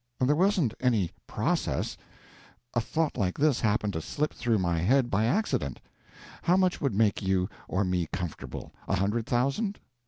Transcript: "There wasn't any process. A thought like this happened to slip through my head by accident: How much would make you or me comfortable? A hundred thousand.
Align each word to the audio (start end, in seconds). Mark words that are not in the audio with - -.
"There 0.19 0.35
wasn't 0.35 0.73
any 0.79 1.11
process. 1.27 1.95
A 2.73 2.81
thought 2.81 3.17
like 3.17 3.37
this 3.37 3.59
happened 3.61 3.93
to 3.93 4.01
slip 4.01 4.33
through 4.33 4.57
my 4.57 4.79
head 4.79 5.11
by 5.11 5.25
accident: 5.25 5.79
How 6.41 6.57
much 6.57 6.81
would 6.81 6.95
make 6.95 7.21
you 7.21 7.47
or 7.67 7.83
me 7.83 8.07
comfortable? 8.11 8.73
A 8.87 8.95
hundred 8.95 9.27
thousand. 9.27 9.77